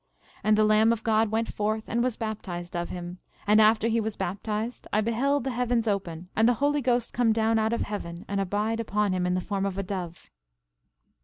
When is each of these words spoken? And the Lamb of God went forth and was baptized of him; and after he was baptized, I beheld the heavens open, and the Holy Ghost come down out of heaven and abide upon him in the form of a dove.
And 0.43 0.57
the 0.57 0.63
Lamb 0.63 0.91
of 0.91 1.03
God 1.03 1.29
went 1.29 1.53
forth 1.53 1.87
and 1.87 2.01
was 2.03 2.15
baptized 2.17 2.75
of 2.75 2.89
him; 2.89 3.19
and 3.45 3.61
after 3.61 3.87
he 3.87 4.01
was 4.01 4.15
baptized, 4.15 4.87
I 4.91 4.99
beheld 4.99 5.43
the 5.43 5.51
heavens 5.51 5.87
open, 5.87 6.27
and 6.35 6.49
the 6.49 6.55
Holy 6.55 6.81
Ghost 6.81 7.13
come 7.13 7.31
down 7.31 7.59
out 7.59 7.71
of 7.71 7.81
heaven 7.83 8.25
and 8.27 8.41
abide 8.41 8.79
upon 8.79 9.13
him 9.13 9.27
in 9.27 9.35
the 9.35 9.41
form 9.41 9.63
of 9.67 9.77
a 9.77 9.83
dove. 9.83 10.31